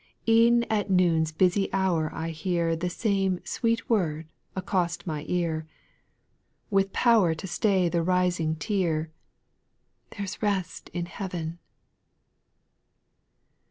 8. 0.25 0.29
E'en 0.33 0.63
at 0.63 0.89
noon's 0.89 1.31
busy 1.31 1.71
hour 1.71 2.09
I 2.11 2.29
hear 2.29 2.75
The 2.75 2.89
same 2.89 3.39
sweet 3.45 3.87
word 3.87 4.25
accost 4.55 5.05
my 5.05 5.25
ear, 5.27 5.67
With 6.71 6.91
power 6.91 7.35
to 7.35 7.45
stay 7.45 7.87
the 7.87 8.01
rising 8.01 8.55
tear, 8.55 9.11
—"There 10.17 10.25
's 10.25 10.41
rest 10.41 10.89
in 10.89 11.05
heaven." 11.05 11.59